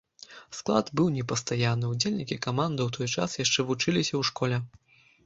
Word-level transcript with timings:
Склад 0.59 0.87
быў 1.01 1.11
непастаянны, 1.17 1.85
удзельнікі 1.95 2.37
каманды 2.45 2.81
ў 2.87 2.97
той 2.97 3.07
час 3.19 3.37
яшчэ 3.43 3.67
вучыліся 3.69 4.13
ў 4.17 4.23
школе. 4.31 4.57